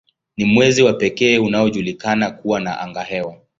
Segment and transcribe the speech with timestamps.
[0.37, 3.41] Ni mwezi wa pekee unaojulikana kuwa na angahewa.